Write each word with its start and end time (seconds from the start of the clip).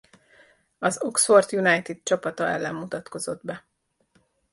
Az 0.79 1.01
Oxford 1.01 1.53
United 1.53 1.99
csapata 2.03 2.47
ellen 2.47 2.75
mutatkozott 2.75 3.43
be. 3.45 3.63